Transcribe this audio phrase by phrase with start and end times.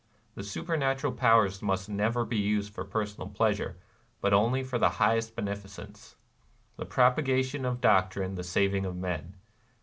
[0.33, 3.77] The Supernatural Powers must never be used for personal pleasure,
[4.19, 6.15] but only for the highest beneficence,—
[6.79, 9.35] the propagation of doctrine, the saving of men.